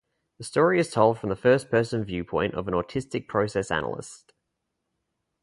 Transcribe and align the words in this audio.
The 0.39 0.45
story 0.45 0.79
is 0.79 0.89
told 0.89 1.19
from 1.19 1.29
the 1.29 1.35
first 1.35 1.69
person 1.69 2.03
viewpoint 2.03 2.55
of 2.55 2.67
an 2.67 2.73
autistic 2.73 3.27
process 3.27 3.69
analyst. 3.69 4.33